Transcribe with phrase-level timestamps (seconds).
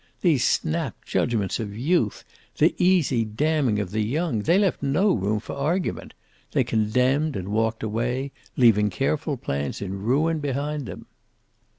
[0.21, 2.23] These snap judgments of youth!
[2.57, 4.39] The easy damning of the young!
[4.39, 6.15] They left no room for argument.
[6.53, 11.05] They condemned and walked away, leaving careful plans in ruin behind them.